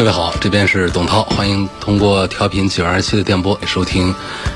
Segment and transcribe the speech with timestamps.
[0.00, 4.14] 各位好，这边是董涛，欢迎通过调频九二七的电波收听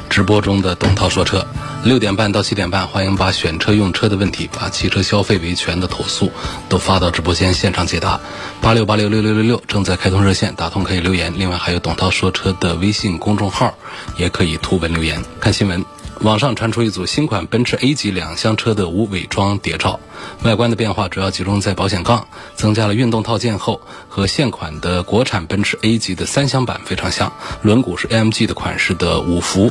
[0.09, 1.47] 直播中的董涛说车。
[1.85, 6.33] 六点半到七点半，欢迎把选车用车的问题，把汽车消费维权的投诉
[6.71, 8.19] 都发到直播间现场解答。
[8.63, 11.35] 八六八六六六六六正在开通热线，打通可以留言。
[11.37, 13.75] 另外还有董涛说车的微信公众号，
[14.17, 15.23] 也可以图文留言。
[15.41, 15.85] 看新闻。
[16.21, 20.01] 网上传出一组新款奔驰 A 级两厢车的无伪装谍照，
[20.43, 27.33] 外观的变化主要集中在保险杠，增加了运动套件后，和现款的国产奔驰 A 级的三厢版非常像。
[27.63, 29.71] 轮毂是 AMG 的款式的五辐，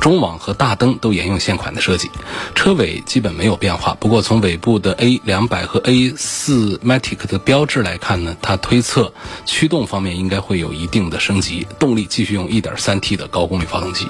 [0.00, 2.10] 中网和大灯都沿用现款的设计，
[2.54, 3.96] 车尾基本没有变化。
[3.98, 9.12] 不过从尾部的 A 两百和 A 四 Matic 的标志来看呢，它推测
[9.46, 14.06] 驱动方面应该会有一定的升级，动力继续用 1.3T 的高功率发动机。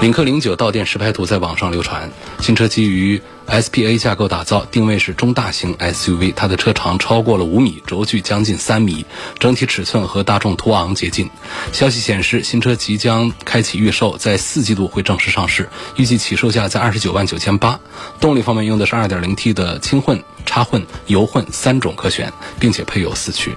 [0.00, 9.04] 领克零九到店实拍图在网上流传，新车基于 SPA 架构打造，定位是中大型 SUV，它的车长超过了五米，轴距将近三米，
[9.38, 11.28] 整体尺寸和大众途昂接近。
[11.72, 17.78] 消息显示，新车即将开启预售，在四季度会正式上市，预计起售价在二十九万九千八。
[18.20, 23.54] 动力方面用的是 2.0T 的轻混、插混、油混三种可选，并且配有四驱。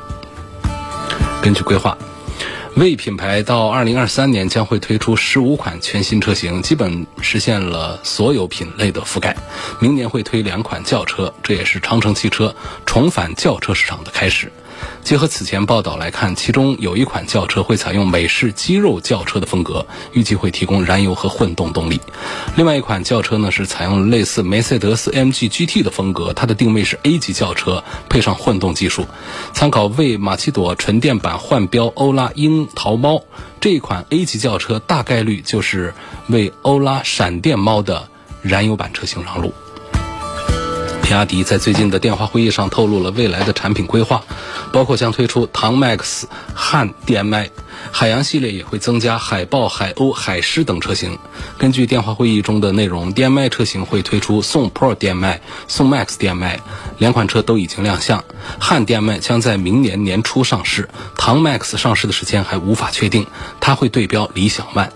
[1.41, 1.97] 根据规划。
[2.75, 9.35] 为品牌到二零二三年将会推出十五款全新车型，基本实现了所有品类的覆盖。
[9.79, 14.51] 明年会推两款轿车，这也是长城汽车重返轿车市场的开始。
[15.03, 21.99] 结合此前报道来看，其中有一款轿车会采用美式肌肉轿车的风格，预计会提供燃油和混动动力。
[22.55, 29.05] 另外一款轿车呢是采用类似梅赛德斯 -MG GT 的风格，它的定位是 A 级轿车，配上混动技术，
[29.53, 33.21] 参考为马奇朵纯电版换标欧拉樱桃猫
[33.59, 35.93] 这一款 A 级轿车，大概率就是
[36.27, 38.07] 为欧拉闪电猫的
[38.41, 39.53] 燃油版车型让路。
[41.03, 44.23] 比亚迪在最近的电话会议上透露了未来的产品规划，
[44.71, 46.23] 包括将推出唐 MAX
[46.55, 47.49] 汉 DM-i，
[47.91, 51.19] 海洋系列也会增加海豹、海鸥、海狮等车型。
[51.57, 56.61] 根据电话会议中的内容，DM-i 车型会推出宋 Pro DM-i、宋 Max DM-i，
[56.99, 58.23] 两款车都已经亮相。
[58.57, 60.87] 汉 DM-i 将在明年年初上市，
[61.17, 63.27] 唐 Max 上市的时间还无法确定，
[63.59, 64.89] 它会对标理想 ONE。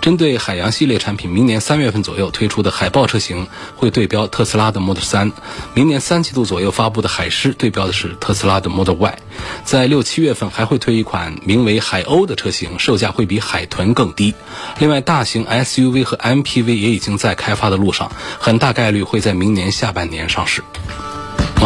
[0.00, 5.32] 针对海洋系列产品，明年三月份左右推出的海豹车型会对标特斯拉的 Model 3，
[5.74, 9.18] 明年三季度左右发布的海狮对标的是特斯拉的 Model Y，
[9.64, 14.34] 在六七月份还会推一款名为海鸥的车型，售价会比海豚更低。
[14.78, 20.62] 另外，大型 SUV 和 MPV 也已经在开发的路上，很大概率会在明年下半年上市。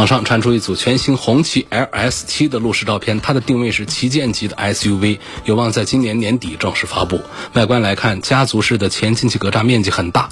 [0.01, 7.21] 网上传出一组全新红旗 L S 七的路试照片，它的定位是旗舰级的 SUV，有望在今年年底正式发布。
[7.53, 10.31] 外观来看，家族式的前进气格栅面积很大。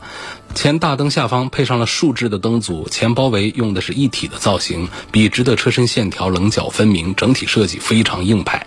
[0.54, 8.66] 前大灯下方配上了竖置的灯组，前包围用的是一体的造型，笔直的车身线条棱角分明，整体设计非常硬派。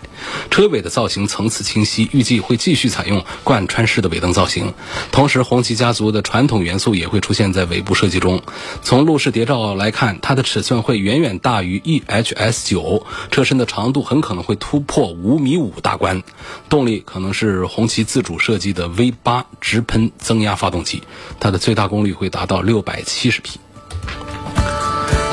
[0.50, 4.72] 车尾的造型层次清晰，预计会继续采用贯穿式的尾灯造型。
[5.10, 8.42] 同时，红旗家族的传统元素也会出现在尾部设计中。
[8.82, 16.22] 从路试谍照来看，它的尺寸会远远大于 EHS 九，车身的长度很可能会突破五米五大关。
[16.70, 21.02] 动力可能是红旗自主设计的 V 八直喷增压发动机，
[21.40, 23.58] 它的最最大功率会达到六百七十匹。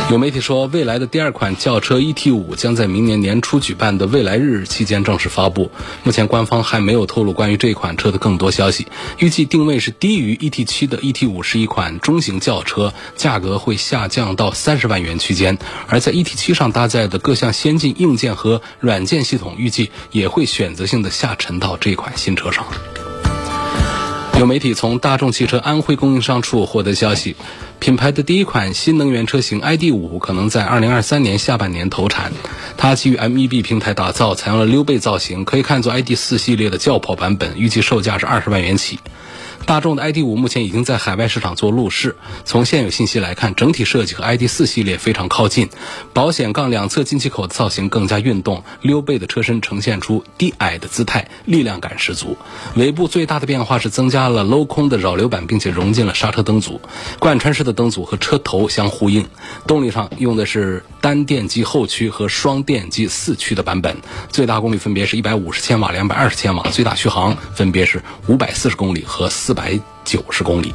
[0.10, 5.70] 有媒体说，未来的第二款轿车 ET 五将在明年年初举办的未来日期间正式发布。
[6.06, 8.88] 目前官方还没有透露关于这款车的更多消息。
[9.18, 15.58] 预计定位是低于 ET 七的 ET 五是一款中型轿车，价格会下降到三十万元区间。
[15.88, 22.66] 而在 ET 七上搭载的各项先进硬件和软件系统，预计也会选择性的下沉到这款新车上。
[24.40, 27.36] 有媒体从大众汽车安徽供应商处获得消息，
[27.80, 32.32] 品牌的第一款新能源车型 ID.5 可能在2023年下半年投产。
[32.78, 39.00] 它基于 MEB 平台打造，采用了溜背造型，可以看作 ID.4 系列的轿跑版本，预计售价是二十万元起。
[39.70, 42.16] 大众的 ID 五目前已经在海外市场做路试。
[42.44, 45.70] 从现有信息来看，整体设计和 ID 四系列非常靠近。
[46.12, 52.36] 保险杠两侧进气口的造型更加运动，溜背的车身呈现出低矮的姿态，力量感十足。
[52.78, 56.82] 尾部最大的变化是增加了镂空的扰流板，并且融进了刹车灯组。
[57.20, 59.28] 贯穿式的灯组和车头相呼应。
[59.68, 63.98] 动力上用的是单电机后驱和双电机四驱的版本，
[64.32, 70.74] 最大功率分别是一百五十千瓦、两百二十千瓦，最大续航分别是五百四十公里和四百九十公里。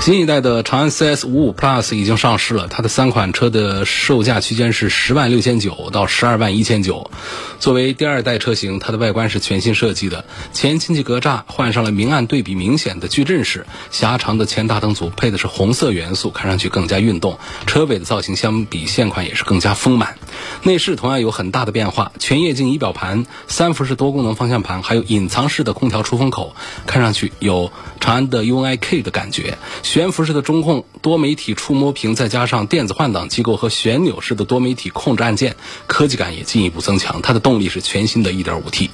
[0.00, 7.10] 新一代的长安 CS 五五 Plus 已经上市了，它的三款车的售价区间是十万六千九到十二万一千九。
[7.58, 17.40] 作为第二代车型，它的外观是全新设计的，前进气格栅换上了明暗对比明显的矩阵式，狭长的前大灯组配的是红色元素，看上去更加运动。
[17.66, 20.16] 车尾的造型相比现款也是更加丰满。
[20.62, 26.54] 内饰同样有很大的变化，全液晶仪表盘、三辐式多功能方向盘，还有隐藏式的空调出风口，
[26.86, 29.58] 看上去有长安的 UNI-K 的感觉。
[29.86, 35.54] 悬浮式的中控多媒体触摸屏，再加上电子换挡机构和旋钮式的多媒体控制按键，
[35.86, 37.22] 科技感也进一步增强。
[37.22, 38.90] 它的动力是全新的 1.5T。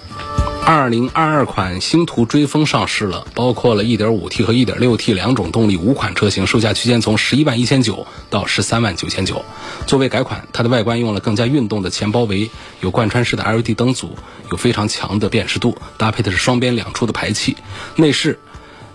[0.66, 9.42] 2022款星途追风上市了，包括了 1.5T 和 1.6T 两种动力五款车型，售价区间从11万1900到13万9900。
[9.86, 12.50] 作为改款，它的外观用了更加运动的前包围，
[12.82, 14.14] 有贯穿式的 LED 灯组，
[14.50, 17.56] 有非常强的辨识度，搭配的是双边两出的排气。
[17.96, 18.38] 内饰。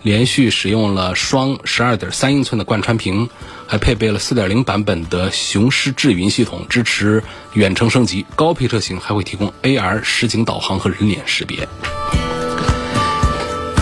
[0.03, 3.29] 连续使用了双十二点三英寸的贯穿屏，
[3.65, 7.23] 还配备了四点零版本的雄狮智云系统，支持
[7.53, 8.25] 远程升级。
[8.35, 11.67] 高配车型还会提供 AR 实景导航和人脸识别。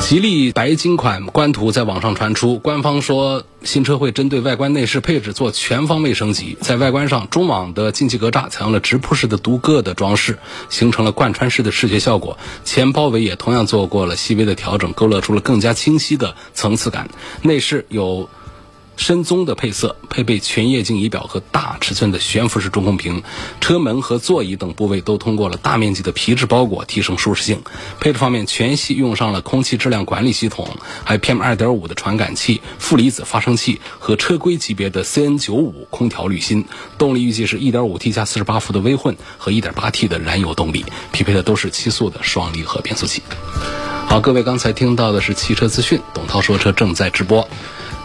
[0.07, 6.55] 吉利白金款官图在网上传出，官方说新车会针对外观内饰配置做全方位升级。
[6.61, 10.37] 在外观上，中网的进气格栅采用了直瀑式的独个的装饰，
[10.69, 12.37] 形成了贯穿式的视觉效果。
[12.63, 17.09] 前包围也同样做过了细微的调整，勾勒出了更加清晰的层次感。
[17.41, 18.29] 内饰有。
[18.97, 23.21] 深棕的配色，配备全液晶仪表和大尺寸的悬浮式中控屏，
[23.59, 27.61] 车门和座椅等部位都通过了大面积的皮质包裹，提升舒适性。
[27.99, 30.67] 配置方面，全系用上了空气质量管理系统，
[31.03, 36.65] 还有 PM 二点五的传感器、负离子发生器和车规级别的 CN 九五空调滤芯。
[36.97, 43.21] 动力预计是一点五 T 加四十八伏的微混和一点八 T 的燃油动力，匹配的都是七速的双离合变速器。
[44.07, 47.47] 好，各位刚才听到的是汽车资讯，董涛说车正在直播。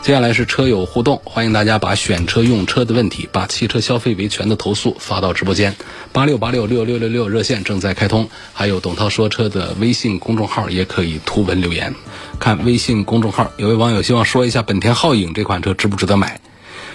[0.03, 5.77] 接下来是车友互动，欢迎大家把选车用车的问题，把汽车消费维权的投诉发到直播间，
[6.11, 11.95] 八六八六六六六六热线正在开通，还有董涛说车的微信公众号也可以图文留言。
[12.39, 16.41] 看微信公众号，有位网友希望说一下本田皓影这款车值不值得买。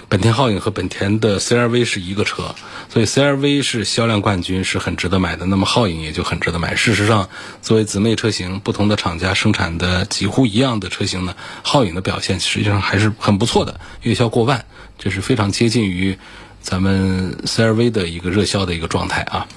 [0.08, 2.54] 本田皓影和本田的 CRV 是一个车，
[2.88, 5.46] 所以 CRV 是销量冠军，是很值得买的。
[5.46, 6.76] 那么皓影也就很值得买。
[6.76, 7.28] 事实上，
[7.60, 14.64] 作为姊妹车型，不同的厂家生产的几乎一样的车型呢，皓影的表现实际上还是很不错的，月销过万，
[14.96, 16.16] 这是非常接近于
[16.60, 19.48] 咱们 CRV 的一个热销的一个状态啊。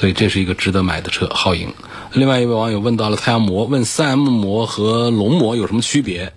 [0.00, 1.74] 所以这是一个值得买的车，皓影。
[2.14, 6.32] 另外一位网友问到了太阳膜，问 4M 膜和龙膜有什么区别？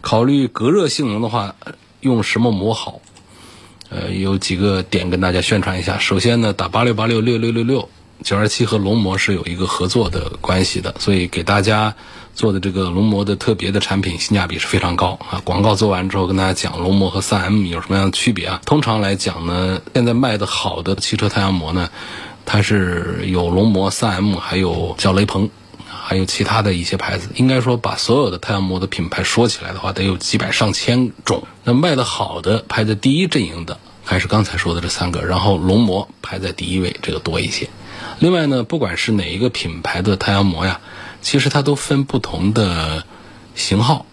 [0.00, 1.54] 考虑隔热性能的话。
[2.04, 3.00] 用什么膜好？
[3.88, 5.98] 呃，有几个点跟大家宣传一下。
[5.98, 7.88] 首先呢，打八六八六六六六六
[8.22, 11.94] 九二七和龙膜是有一个合作的关系的，所以给大家
[12.34, 15.40] 做的这个龙膜的特别的产品性价比是非常高啊。
[15.44, 18.60] 广告做完之后，跟大家讲龙膜和三 M 有什么样的区别啊？
[18.66, 21.88] 通常来讲呢，现在卖的好的汽车太阳膜呢，
[22.44, 25.48] 它是有龙膜、三 M，还有叫雷朋。
[26.06, 31.44] 还有其他的一些牌子，应该说把所有的太阳膜的品牌说起来的话，得有几百上千种。
[31.64, 37.70] 那卖的好的排在第一阵营的，还是刚才说的这三个，然后龙膜排在第一位，这个多一些。
[38.18, 40.82] 另外呢，不管是哪一个品牌的太阳膜呀，
[41.22, 43.04] 其实它都分不同的
[43.54, 44.04] 型号，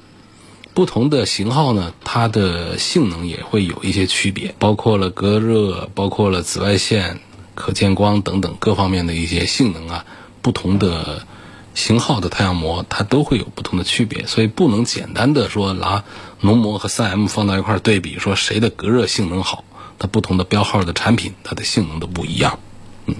[0.73, 7.19] 不同的型号呢，它的性能也会有一些区别，包括了隔热，包括了紫外线、
[7.53, 10.05] 可见光等等各方面的一些性能啊，
[10.41, 11.27] 不同的。
[11.73, 16.03] 型号的太阳膜它都会有不同的区别，所以不能简单的说拿
[16.41, 19.63] 龙膜和三 M 放到一块对比，说谁的隔热性能好。
[19.97, 22.59] 它不同的标号的产品，它的性能都不一样。
[23.05, 23.15] 嗯，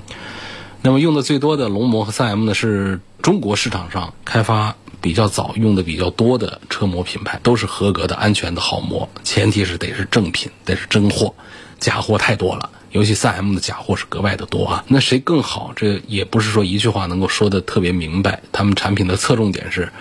[0.82, 9.10] 那么用的最多的龙膜和三 M 呢，是中国市场上开发比较早、用的比较多的车膜品牌，都是合格的、安全的好膜。
[9.24, 11.36] 前提是得是正品，得是真货，
[11.80, 12.72] 假货太多了。
[12.92, 15.72] 尤其三 M 的假货是格外的多啊，那谁更好？
[15.76, 18.42] 这也不是说一句话能够说的特别明白。
[18.52, 19.92] 他们产品的侧重点是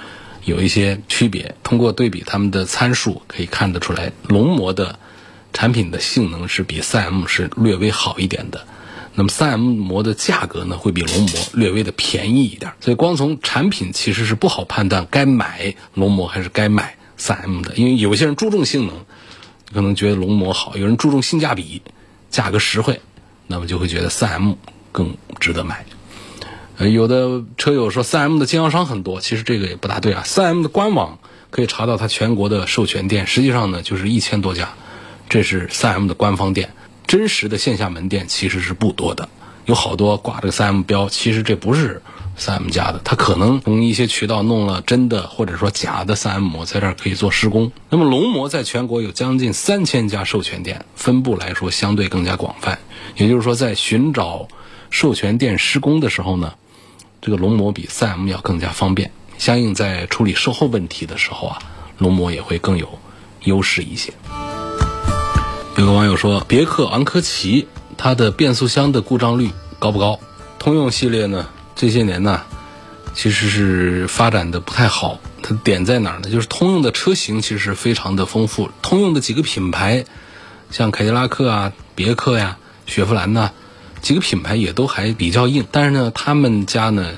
[0.45, 4.99] 有一些区别，通过对比他们的参数可以看得出来，龙膜的
[5.53, 8.67] 产品的性能是比三 M 是略微好一点的。
[9.15, 12.73] 那么三 M 膜的价格呢，会比龙膜略微的便宜一点。
[12.81, 18.95] 所以光从产品其实是不好判断该买龙膜还是该买三 M 的，因为有些人注重性能，
[19.73, 21.83] 可能觉得龙膜好；有人注重性价比，
[22.31, 23.01] 价格实惠，
[23.47, 24.55] 那么就会觉得三 M
[24.93, 25.85] 更值得买。
[26.79, 30.23] 呃，有的车友说三 M 的经销商很多，其实这个也不大对啊。
[30.25, 31.19] 三 M 的官网
[31.51, 34.71] 可以查到它全国的授权店，实际上呢就是一千多家，
[35.29, 36.71] 这是三 M 的官方店。
[37.07, 39.29] 真实的线下门店其实是不多的，
[39.67, 42.01] 有好多挂这个三 M 标，其实这不是
[42.41, 47.71] 三 M 家的，他可能从一些渠道弄了真的或者说假的三 M 膜，在这儿可以做施工。
[47.91, 52.79] 那么龙膜在全国有将近三千家授权店，分布来说相对更加广泛。
[53.17, 54.49] 也就是说，在寻找
[54.89, 56.55] 授权店施工的时候呢，
[57.21, 59.13] 这个龙膜比三 M 要更加方便。
[59.37, 61.59] 相应在处理售后问题的时候啊，
[61.99, 62.99] 龙膜也会更有
[63.45, 64.15] 优势一些。
[65.77, 67.69] 有个网友说，别克昂科旗
[67.99, 70.19] 它的变速箱的故障率高不高？
[70.59, 72.43] 通用系列呢，这些年呢，
[73.15, 75.19] 其实是发展的不太好。
[75.43, 76.31] 它点在哪儿呢？
[76.31, 80.05] 就是通用的车型其实是非常的丰富，通用的几个品牌，
[80.71, 83.51] 像凯迪拉克啊、别克呀、雪佛兰呐，
[84.01, 85.67] 几个品牌也都还比较硬。
[85.71, 87.13] 但是呢，他们家呢。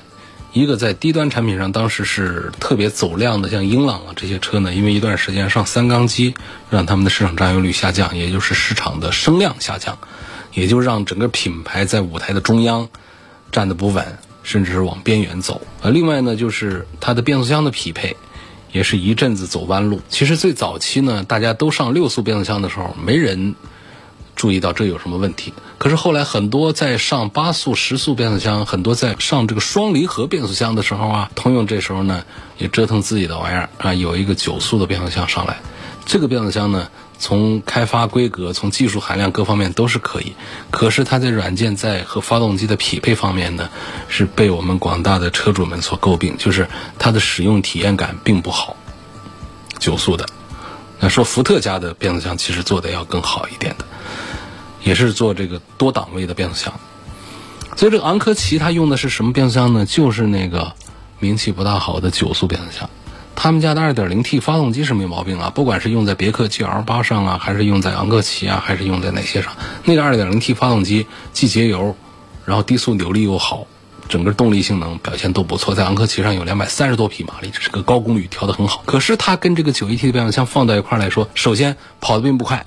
[0.54, 6.34] 一个在低端产品上，当时是特别走量的，像英朗啊这些车呢，因为一段时间上三缸机，
[6.68, 9.96] 让他们的市场占有率下降，也就是市场的声量下降，
[10.52, 12.90] 也就让整个品牌在舞台的中央
[13.50, 15.60] 站得不稳，甚至是往边缘走。
[15.80, 18.16] 呃，另外呢，就是它的变速箱的匹配，
[18.72, 20.00] 也是一阵子走弯路。
[20.08, 23.54] 其实最早期呢，大家都上六速变速箱的时候，没人。
[24.34, 25.52] 注意到这有什么问题？
[25.76, 32.24] 可是后来很多在上八速、十速变速箱，很多在上这个双离合变速箱的时候啊，通用这时候呢
[32.56, 35.58] 也折腾自己的玩意儿啊，有一个九速的变速箱上来。
[36.06, 36.88] 这个变速箱呢，
[37.22, 40.34] 从开发规格、从技术含量各方面都是可以，
[40.72, 43.70] 可是它在软件在和发动机的匹配方面呢，
[44.08, 46.66] 是被我们广大的车主们所诟病，就是
[46.98, 48.76] 它的使用体验感并不好。
[49.78, 50.26] 九速的，
[50.98, 53.84] 那说福特家的变速箱其实做的要更好一点的。
[54.82, 56.74] 也是做这个多档位的变速箱，
[57.76, 59.86] 所以这个昂科旗它用的是什么变速箱呢？
[59.86, 60.72] 就是那个
[61.20, 62.90] 名气不大好的九速变速箱。
[63.42, 69.52] 他们家的 2.0T 发动机是没毛病啊，不管是用在别克 GL8 上啊，还是用在昂科旗啊，还是用在哪些上，
[69.84, 71.96] 那个 2.0T 发动机既节油，
[72.44, 73.66] 然后低速扭力又好，
[74.08, 75.74] 整个动力性能表现都不错。
[75.74, 78.84] 在昂科旗上有两百三十多匹马力，这是个高功率，调得很好。
[78.86, 82.64] 可是它跟这个 9AT 的变速箱放在一块来说，首先跑得并不快。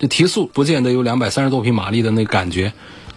[0.00, 2.72] 这提速不见得有两百三十多匹马力的那个感觉。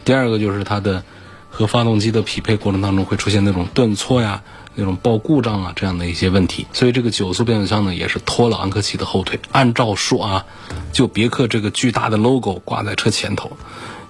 [0.05, 1.03] 第二个就是它的
[1.49, 4.43] 和发动机的匹配过程当中会出现那种顿挫呀、
[4.75, 6.67] 那种报故障啊这样的一些问题。
[6.73, 9.39] 所以这个九速变速箱呢也是拖了昂科旗的后腿。
[9.51, 10.45] 按照说啊，
[10.91, 13.57] 就别克这个巨大的 logo 挂在车前头，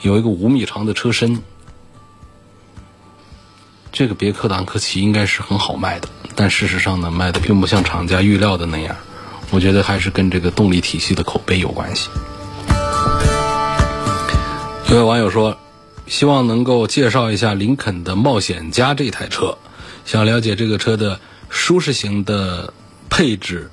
[0.02, 1.42] 有一个五米长的车身，
[3.92, 6.08] 这个别克的昂科旗应该是很好卖的。
[6.36, 8.96] 但事实上呢，卖的并不像厂家预料的那样。
[9.52, 12.08] 我觉得还是跟这个动力体系的口碑有关系。
[14.90, 15.58] 有位网友说，
[16.06, 19.58] 希望能够介绍一下林肯的冒险家这台车，
[20.10, 22.74] 想了解这个车的舒适型的
[23.12, 23.70] 配置、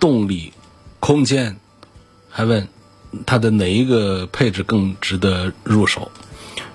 [0.00, 0.52] 动力、
[0.98, 1.60] 空间，
[2.28, 2.66] 还问
[3.24, 6.10] 它的哪一个配置更值得入手。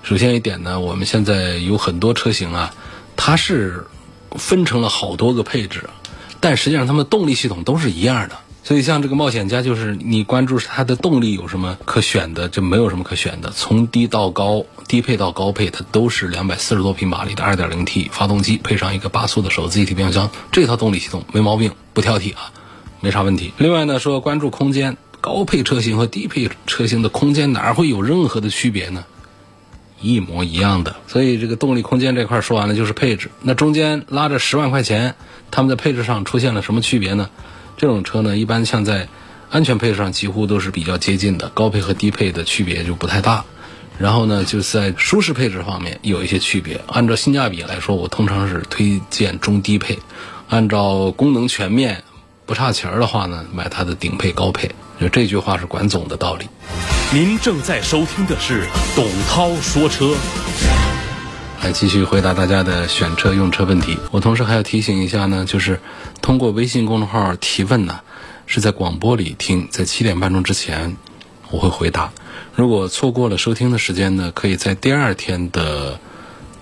[0.02, 2.74] 首先一点呢，我们现在有很多车型啊，
[3.16, 3.84] 它是
[4.30, 5.90] 分成了好多个配置，
[6.40, 8.38] 但实际上它们动力系统都是一样的。
[8.66, 13.50] 所以像这个冒险家，就是你关注它的动力有什么可选的，就没有什么可选的。
[13.50, 22.50] 从低到高，低配到高配，它都是两百四十多匹马力的 2.0T 发动机，配上一个八速的手自一体变速箱，这套动力系统没毛病，不挑剔啊，
[23.00, 23.52] 没啥问题。
[23.58, 29.04] 另外呢，说关注空间，高配车型和低配车型的空间哪会有任何的区别呢？
[30.00, 30.96] 一模一样的。
[31.06, 35.14] 所以这个动力空间这块说完了就是配置，那中间拉着十万块钱，
[35.52, 37.30] 他们在配置上出现了什么区别呢？
[37.76, 39.08] 这种车呢，一般像在
[39.50, 43.44] 安全配置上几乎都是比较接近的，高配和低配的区别就不太大。
[43.98, 46.80] 然后呢，就在舒适配置方面有一些区别。
[46.86, 49.96] 按照性价比来说，我通常是推荐中低配；
[50.48, 52.04] 按照功能全面
[52.44, 54.70] 不差钱儿的话呢，买它的顶配高配。
[55.00, 56.46] 就这句话是管总的道理。
[57.12, 60.14] 您正在收听的是董涛说车。
[61.66, 63.98] 来继续回答大家的选车用车问题。
[64.12, 65.80] 我同时还要提醒一下呢，就是
[66.22, 68.02] 通过微信公众号提问呢，
[68.46, 70.96] 是在广播里听，在七点半钟之前
[71.50, 72.12] 我会回答。
[72.54, 75.98] 如果错过了收听的时间呢，可以在第二天的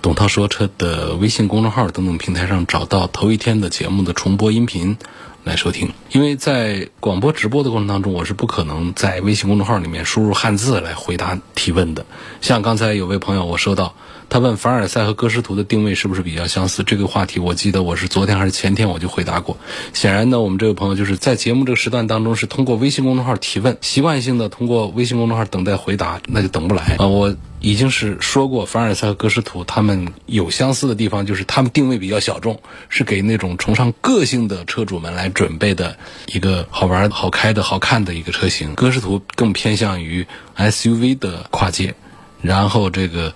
[0.01, 4.97] 董涛说车的微信公众号等等平台上找到头一天的节目的重播音频，
[5.43, 5.93] 来收听。
[6.09, 12.07] 因为在广播直播的过程当中，我是不可能在微信公众号里面输入汉字来回答提问的。
[12.41, 13.93] 像刚才有位朋友我收到，
[14.29, 16.83] 他问凡尔赛和歌诗图的定位是不是比较相似？
[16.83, 19.57] 这个话题我记得我是昨天还是前天我就回答过。
[19.93, 27.07] 显然呢，我们这位朋友就是在节目这个时段当中是通过微信公众号提问，习惯性的通过微信公众号等待回答，那就等不来啊。
[27.07, 38.75] 我已经是说过，凡尔赛和歌诗图他们有相似的地方，就是他们定位比较小众，是给那种崇尚个性的车主们来准备的一个好玩、好开的好看的一个车型。
[38.75, 40.27] 歌诗图更偏向于
[40.57, 41.95] SUV 的跨界，
[42.41, 43.33] 然后这个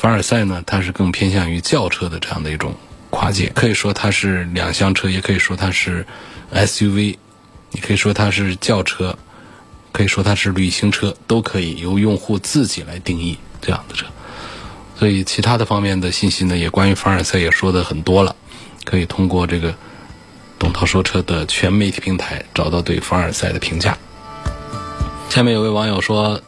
[0.00, 2.74] 凡尔赛呢，它是更偏向于轿车的这样的一种
[3.10, 3.52] 跨界。
[3.54, 6.06] 可以说它是两厢车，也可以说它是
[6.54, 7.18] SUV，
[7.70, 9.18] 你可以说它是轿车，
[9.92, 13.36] 可以说它是旅行车，都可以由用户自己来定义。
[13.60, 14.06] 这样的车，
[14.98, 18.34] 所以其他的方面的信息呢，也关于凡尔赛也说的很多了，
[18.86, 19.74] 可以通过这个
[20.58, 23.98] 董涛说车的全媒体平台找到对凡尔赛的评价。
[25.28, 26.40] 下面有位网友说，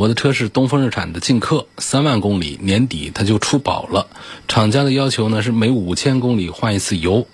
[0.00, 4.06] 我的车是东风日产的劲客，三万公里年底它就出保了，
[4.48, 7.26] 厂家的要求呢是每五千公里换一次油，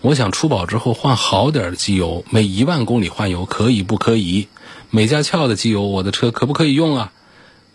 [0.00, 4.48] 我想出保之后换好点的机油，每一万公里换油可以不可以？
[4.88, 7.12] 美加壳的机油我的车可不可以用啊？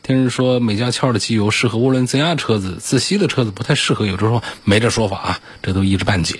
[0.01, 4.07] 听人说美加壳的机油适合涡轮增压车子，自吸的车子不太适合。
[4.07, 6.39] 有时候没这说法啊，这都一知半解。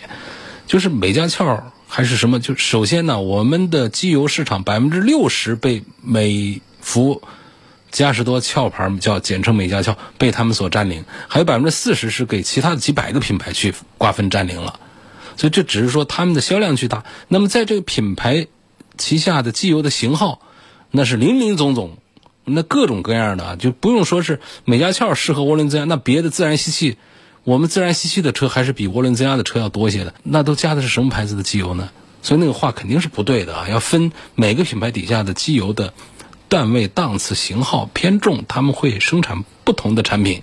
[0.66, 2.40] 就是美加壳还是什么？
[2.40, 7.22] 就首先呢，我们的机油市场百分之六十被美孚、
[7.92, 14.80] 嘉实多壳牌叫简称美加壳被他们所占领，还有百分之四十是给其他的几百个品牌去瓜分占领了。
[15.38, 17.04] 所以这只是说他们的销量巨大。
[17.28, 18.48] 那么在这个品牌
[18.98, 20.42] 旗下的机油的型号，
[20.92, 21.98] 那是林林总总。
[22.52, 26.98] 那各种各样的啊，就不用说是美加壳适合涡轮增压，那别的自然吸气，
[27.44, 30.16] 我们自然吸气的车还是比涡轮增压的车要多些的。
[30.24, 31.90] 那都加的是什么牌子的机油呢？
[32.24, 33.70] 所以那个话肯定是不对的啊！
[33.70, 35.94] 要分每个品牌底下的机油的
[36.50, 40.42] 段位、档次、型号、偏重，他们会生产不同的产品，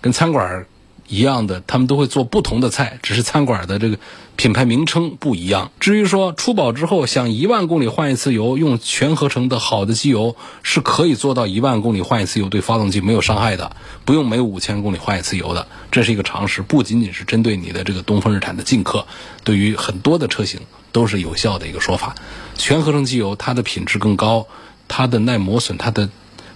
[0.00, 0.66] 跟餐馆
[1.08, 3.98] 一样的，他们都会做不同的菜，只是餐馆的这个。
[4.36, 5.70] 品牌名称不一样。
[5.78, 16.62] 至于说出保之后想一万公里换一次油，用全合成的好的机油是可以做到一万公里换一次油，对发动机没有伤害的，不用每五千公里换一次油的，这是一个常识。
[16.62, 19.06] 不仅仅是针对你的这个东风日产的劲客，
[19.44, 22.16] 对于很多的车型都是有效的一个说法。
[22.56, 24.48] 全合成机油它的品质更高，
[24.88, 26.08] 它的耐磨损、它的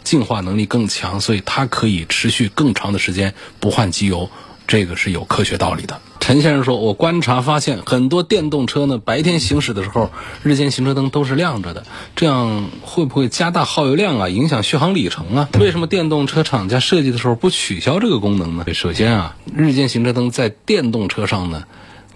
[0.04, 4.30] 净化能力更强，所以它可以持续更长的时间不换机油，
[4.66, 6.00] 这个是有科学道理的。
[6.20, 10.10] 陈先生说：“我观察发现，很多电动车呢，白天行驶的时候，
[10.42, 11.84] 日间行车灯都是亮着的，
[12.16, 15.48] 这样会不会加大耗油量啊，影响续航里程啊？
[15.58, 18.66] 为什么电动车厂家设计的时候不取消这个功能呢？
[18.74, 21.64] 首先啊，日间行车灯在电动车上呢，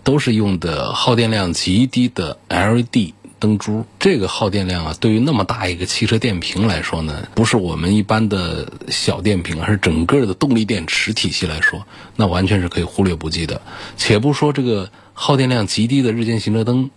[0.02, 13.60] 都是用的耗电量极低的 LED。”灯珠这个耗电量啊，对于那么大一个汽车电瓶来说呢，不是我们一般的小电瓶，而是整个的动力电池体系来说，那完全是可以忽略不计的。
[13.96, 16.88] 且不说这个耗电量极低的日间行车灯，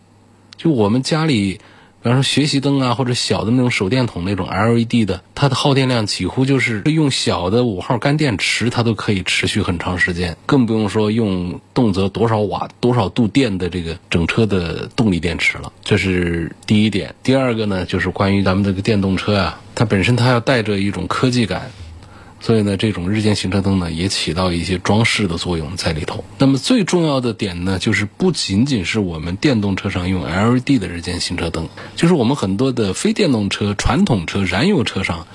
[0.56, 1.60] 就我们家里。
[2.06, 15.74] 比方说学习灯啊，或者小的那种手电筒那种 LED 的，它的耗电量几乎就是用小的五号干电池，它都可以持续很长时间，更不用说用动辄多少瓦、多少度电的这个整车的动力电池了。
[15.84, 17.16] 这是第一点。
[17.24, 21.72] 第二个呢，就是关于咱们这个电动车啊，它本身它要带着一种科技感。
[22.46, 26.24] 所以呢，这种日间行车灯呢，也起到一些装饰的作用在里头。
[26.38, 35.26] 那么最重要的点呢，就是不仅仅是我们电动车上用 LED 的日间行车灯，就是我们很多的非电动车、传统车、燃油车上，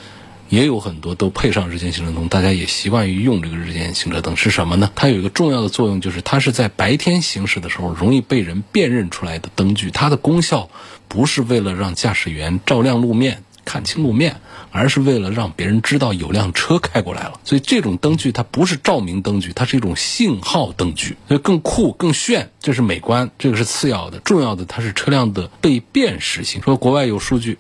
[0.50, 2.28] 也有很多都配上日间行车灯。
[2.28, 4.88] 大家也习惯于用这个日间行车灯是什么呢？
[4.94, 9.90] 它有一个重要的作用，就是它是在白天行驶的时候容易被人辨认出来的灯具。
[9.90, 10.70] 它的功效
[11.08, 13.42] 不是为了让驾驶员照亮路面。
[13.62, 17.40] 看清路面，而是为了让别人知道有辆车开过来了。
[17.44, 26.62] 所以这种灯具它不是照明灯具，它是一种信号灯具，所以更酷更炫，这是美观，这个是次要的，重要的它是车辆的被辨识性。
[26.62, 27.58] 说国外有数据。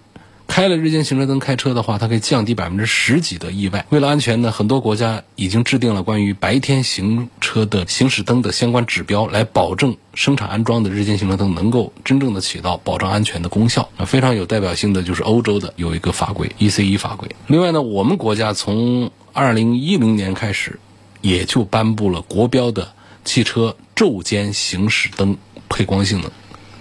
[0.50, 3.86] 开了日间行车灯开车的话，它可以降低百分之十几的意外。
[3.90, 13.88] 为了安全呢，很多国家已经制定了关于白天行车的行驶灯的相关指标，来保证生产安装的日间行车灯能够真正的起到保障安全的功效。
[13.96, 17.28] 啊，非常有代表性的就是欧洲的有一个法规 ECE 法规。
[17.46, 20.80] 另外呢，我们国家从二零一零年开始，
[21.20, 22.90] 也就颁布了国标的
[23.24, 25.36] 汽车昼间行驶灯
[25.68, 26.28] 配光性能，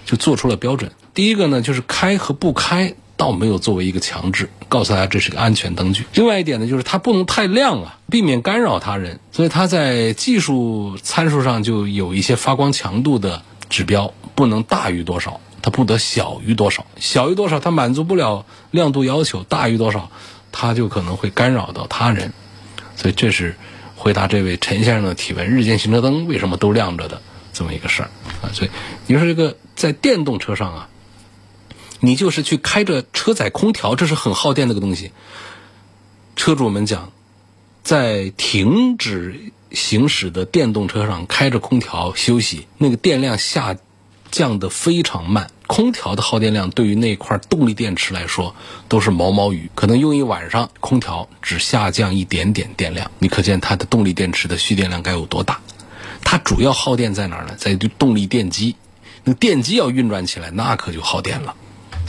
[0.05, 0.91] 就做出了标准。
[1.13, 2.95] 第一个呢，就是开和不开。
[3.19, 6.05] 倒没有作为一个强制，告诉大家这是个安全灯具。
[6.13, 9.19] 另外一点呢，就是它不能太亮啊，避免干扰他人。
[9.33, 15.41] 所以它在技术参数上就有一些发光强度的指标，不能大于多少。
[15.61, 20.09] 它不得小于多少，小于多少它满足不了亮度要求，大于多少
[20.53, 22.31] 它就可能会干扰到他人。
[22.95, 23.57] 所以这是
[23.97, 28.09] 回答这位陈先生的提问：日间行车灯为什么都亮着的这么一个事儿
[28.41, 28.47] 啊？
[28.53, 28.71] 所以
[29.07, 30.88] 你说这个在电动车上啊，
[31.99, 35.11] 你就是去开着车载空调，这是很耗电的个东西。
[36.35, 37.11] 车主们讲，
[37.83, 43.75] 在停止行驶的电动车上开着空调休息，那个电量下
[44.31, 45.49] 降的非常慢。
[45.67, 48.55] 空调的耗电量对于那块动力电池来说
[48.87, 53.11] 都是毛毛雨，可能用一晚上，空调只下降一点点电量。
[53.19, 55.59] 你可见它的动力电池的蓄电量该有多大？
[56.23, 57.53] 它主要耗电在哪儿呢？
[57.55, 58.75] 在动力电机，
[59.23, 61.53] 那电机要运转起来，那可就耗电了。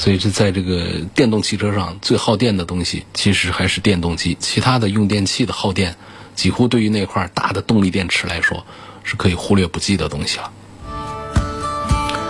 [0.01, 5.95] 所以是在这个电动汽车上最耗电的东西，其实还是电动机，其他的用电器的耗电，
[6.35, 8.65] 几乎对于那块大的动力电池来说
[9.05, 10.51] 是可以忽略不计的东西了。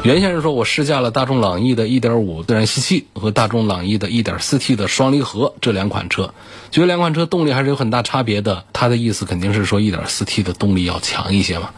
[0.02, 6.34] 袁先生说：“我试驾了大众朗逸的1.5自然吸气和大众朗逸的 1.4T 的双离合这两款车，
[6.72, 8.64] 觉得两款车动力还是有很大差别的。
[8.72, 11.70] 他的意思肯定是说 1.4T 的动力要强一些嘛，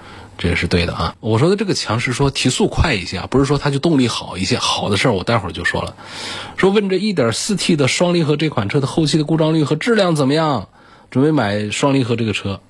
[0.42, 1.14] 这也是对的啊。
[1.20, 4.58] 我说的这个强是说提速快一些啊，不是说它就动力好一些。
[4.58, 5.94] 好的事儿我待会儿就说了。
[6.56, 10.68] 说问这 1.4T 的双离合这款车的后期的故障率和质量怎么样？
[11.12, 12.60] 准备买双离合这个车，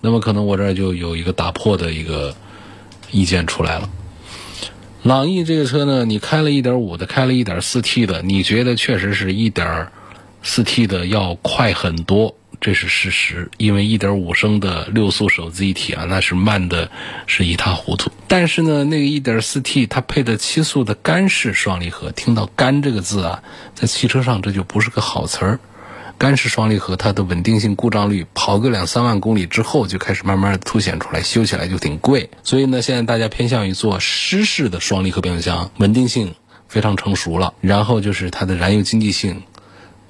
[0.00, 2.34] 那么可能我这儿就有一个打破的一个
[3.10, 3.90] 意见出来了。”
[5.04, 9.88] 朗逸这个车呢，你开了一点五的，开了一点四 T 的，你觉得确实是一点
[10.42, 13.50] 四 T 的要快很多，这是事实。
[13.58, 16.90] 因为一点五升的六速手自一体啊，那是慢的
[17.26, 18.10] 是一塌糊涂。
[18.28, 23.42] 但是呢，那个一点四 T 它配的七速的干式双离合，听到“干”这个字啊，
[23.74, 25.60] 在汽车上这就不是个好词儿。
[26.18, 32.30] 干式双离合，它的稳定性、故障率，跑个两三万公里之后就开始慢慢凸显出来，修起来就挺贵。
[32.44, 36.36] 所以呢，现在大家偏向于做湿式的双离合变速箱，稳定性
[36.68, 37.54] 非常成熟了。
[37.60, 39.42] 然后就是它的燃油经济性，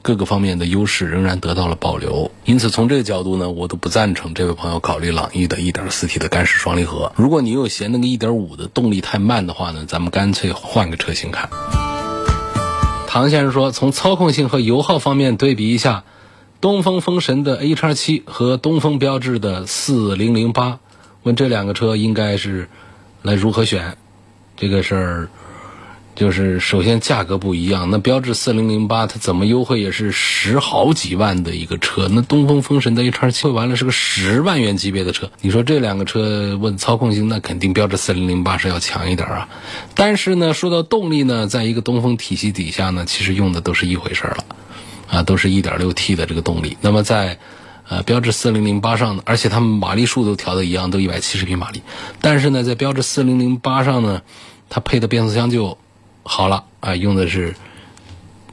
[0.03, 2.33] 各个方面的优势仍然得到了保留。
[2.45, 7.13] 因此，从这个角度呢，我都不赞成这位朋友考虑朗逸的 1.4T 的干式双离合。
[7.17, 11.49] 如果你又嫌那个1.5的动力太慢的话呢，咱们干脆换个车型看。
[13.07, 16.03] 唐先生说：“从操控性和油耗方面对比一下，
[16.61, 20.81] 东风风神的 A 叉七和东风标致的四零零八，
[21.23, 22.69] 问这两个车应该是
[23.23, 23.97] 来如何选？
[24.57, 25.29] 这个事儿。”
[26.15, 39.49] 就是首先价格不一样，那标致四零零八它怎么优惠也是十好几万的一个车，那东风风神的 A 叉七完了是个十万元级别的车，你说这两个车问操控性，那肯定标致四零零八是要强一点啊。
[39.95, 44.45] 但是呢，说到动力呢，在一个东风体系底下呢，其实用的都是一回事了，
[45.09, 46.77] 啊，都是一点六 T 的这个动力。
[46.83, 47.39] 那么在
[47.89, 51.81] 呃标致四零零八上呢，而且它们马力数都调的一样，都一百七十匹马力。
[52.21, 54.21] 但是呢，在标致四零零八上呢，
[54.69, 55.79] 它配的变速箱就。
[56.25, 57.55] 好了啊，用的是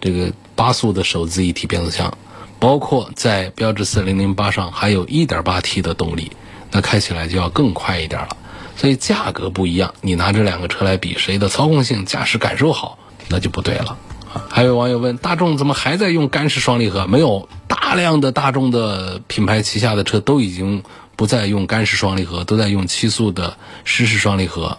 [0.01, 2.17] 这个八速的手自一体变速箱，
[2.59, 6.31] 包括在标致四零零八上还有一点八 T 的动力，
[6.71, 8.37] 那开起来就要更快一点了。
[8.75, 13.97] 所以价格不一样，你拿这两个车来比，谁的操控性、驾驶感受好，那就不对了
[14.33, 14.45] 啊。
[14.49, 17.05] 还有网友问，大众怎么还在用干式双离合？
[17.05, 20.83] 没有，大量的大众的品牌旗下的车都已经
[21.15, 24.77] 不再用干式双离合，都在用七速的湿式双离合，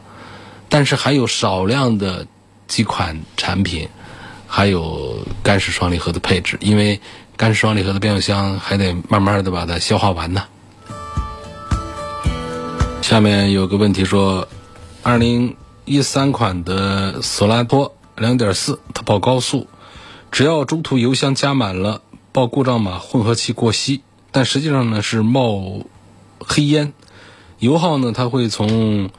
[0.68, 2.26] 但是还有少量的。
[2.70, 3.88] 几款产品
[4.46, 7.00] 还有干式双离合的配置，因为
[7.36, 10.44] 干式双离合的变速箱还得慢慢的把它消化完呢。
[13.02, 14.46] 下面有个问题说，
[15.02, 19.66] 二零一三款的索拉托两点四，它跑高速，
[20.30, 25.86] 只要中途油箱加满了，报故障码混合气过稀，但实际上呢是冒
[26.38, 26.92] 黑烟，
[27.58, 29.10] 油耗呢它会从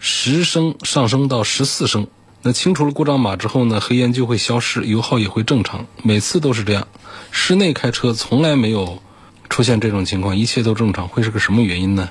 [0.00, 2.08] 十升上升到十四升。
[2.46, 6.86] 那清除了故障码之后呢，黑烟就会消失，油耗也会正常，每次都是这样。
[7.30, 8.98] 室内开车从来没有
[9.48, 12.10] 出现这种情况，一切都正常，会是个什么原因呢？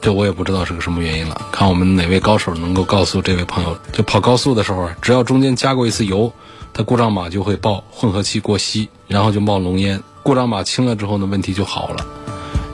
[0.00, 1.48] 这我也不知道是个什么原因了。
[1.50, 6.32] 看我们哪位高手能够告诉这位朋友，就跑高速的时候，只要中间加过一次油，
[6.72, 10.00] 它故障码就会报混合气过稀，然后就冒浓烟。
[10.22, 12.06] 故障码清了之后呢，问题就好了。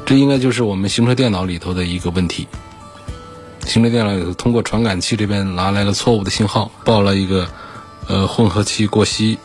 [0.04, 2.46] 这应该就是我们行车电脑里头的一个问题。
[3.66, 7.48] 行车电脑通过传感器这边拿来了错误的信号，报了一个
[8.06, 9.38] 呃混合气过稀，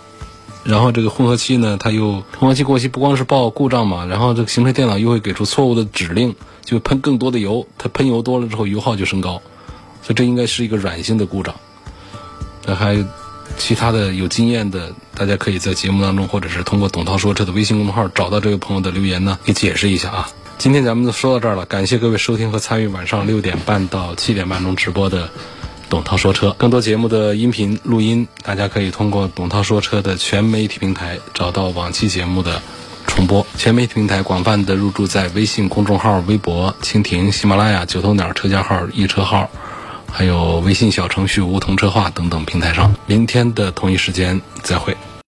[0.63, 9.41] 然后这个混合气呢，它又混合气过稀，不光是报故障嘛，然后这个行车电脑又会给出错误的指令，就喷更多的油，它喷油多了之后油耗就升高，
[10.03, 11.55] 所以这应该是一个软性的故障。
[12.65, 13.03] 那还有
[13.57, 20.29] 其他的有经验的，大家可以在节目当中或者是通过董涛说车的微信公众号找到这位朋友的留言呢，给解释一下啊。
[20.61, 25.27] 今天咱们就说到这儿了，感谢各位收听和参与晚上六点半到七点半钟直播的
[25.89, 26.55] 董涛说车。
[26.55, 32.61] 更多节目的音频录音，大家可以通过董涛说车的全媒体平台找到往期节目的
[33.07, 33.43] 重播。
[33.57, 39.49] 全媒体平台广泛的入驻在微信公众号、微博、蜻蜓、喜马拉雅、九头鸟车架号、易车号，
[40.11, 42.93] 还有微信小程序梧桐车话等等平台上。
[43.07, 44.95] 明天的同一时间再会。